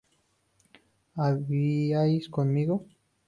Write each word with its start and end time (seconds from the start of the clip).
¿habíais 1.21 2.25
comido? 2.35 2.75